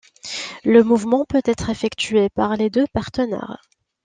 Le 0.63 0.83
mouvement 0.83 1.25
peut 1.25 1.43
être 1.45 1.69
effectué 1.69 2.29
par 2.29 2.55
les 2.57 2.71
deux 2.71 2.87
partenaires. 2.91 3.61